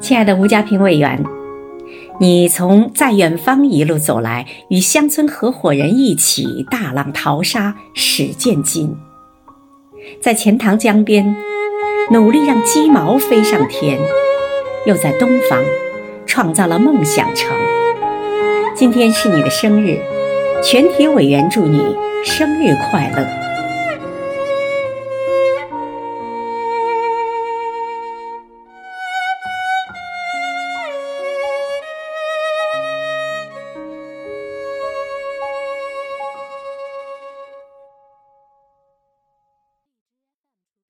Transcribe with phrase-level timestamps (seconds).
[0.00, 1.24] 亲爱的吴家平委员，
[2.20, 8.96] 你从在远方一路走来，与乡村合伙人一起大浪淘沙，始见金。
[10.20, 11.34] 在钱塘江边，
[12.10, 13.98] 努力让鸡毛飞上天；
[14.86, 15.62] 又在东方，
[16.26, 17.50] 创造了梦想城。
[18.74, 19.98] 今天是你的生日，
[20.62, 23.26] 全体委员祝你生日快乐！